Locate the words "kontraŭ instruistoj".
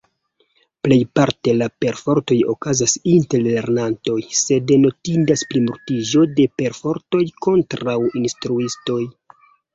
7.49-9.01